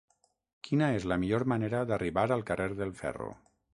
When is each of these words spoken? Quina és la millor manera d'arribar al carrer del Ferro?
Quina 0.67 0.87
és 1.01 1.05
la 1.11 1.17
millor 1.25 1.45
manera 1.53 1.81
d'arribar 1.91 2.25
al 2.37 2.43
carrer 2.49 2.69
del 2.81 2.99
Ferro? 3.03 3.29